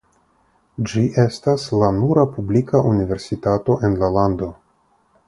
[0.93, 4.49] Ĝi estas la nura publika universitato en la lando.